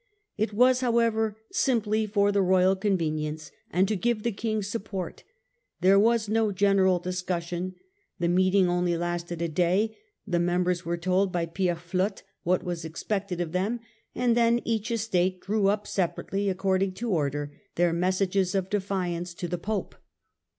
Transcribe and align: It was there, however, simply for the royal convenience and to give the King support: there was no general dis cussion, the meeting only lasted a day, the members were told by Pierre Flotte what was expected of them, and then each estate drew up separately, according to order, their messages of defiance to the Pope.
It 0.35 0.51
was 0.51 0.79
there, 0.79 0.89
however, 0.89 1.37
simply 1.51 2.07
for 2.07 2.31
the 2.31 2.41
royal 2.41 2.75
convenience 2.75 3.51
and 3.69 3.87
to 3.87 3.95
give 3.95 4.23
the 4.23 4.31
King 4.31 4.63
support: 4.63 5.23
there 5.81 5.99
was 5.99 6.27
no 6.27 6.51
general 6.51 6.97
dis 6.97 7.21
cussion, 7.21 7.75
the 8.17 8.27
meeting 8.27 8.67
only 8.67 8.97
lasted 8.97 9.43
a 9.43 9.47
day, 9.47 9.95
the 10.25 10.39
members 10.39 10.83
were 10.83 10.97
told 10.97 11.31
by 11.31 11.45
Pierre 11.45 11.75
Flotte 11.75 12.23
what 12.41 12.63
was 12.63 12.83
expected 12.83 13.39
of 13.39 13.51
them, 13.51 13.79
and 14.15 14.35
then 14.35 14.63
each 14.65 14.89
estate 14.89 15.39
drew 15.41 15.67
up 15.67 15.85
separately, 15.85 16.49
according 16.49 16.93
to 16.93 17.11
order, 17.11 17.53
their 17.75 17.93
messages 17.93 18.55
of 18.55 18.71
defiance 18.71 19.35
to 19.35 19.47
the 19.47 19.59
Pope. 19.59 19.93